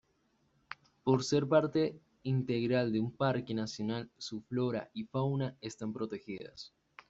Por 1.03 1.23
ser 1.23 1.47
parte 1.47 1.95
integral 2.23 2.91
de 2.91 2.99
un 2.99 3.15
parque 3.15 3.53
nacional 3.53 4.09
su 4.17 4.41
flora 4.41 4.89
y 4.95 5.03
fauna 5.05 5.55
están 5.61 5.93
protegidas. 5.93 6.73